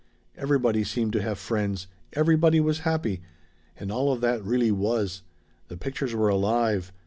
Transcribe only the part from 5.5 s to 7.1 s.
The pictures were alive.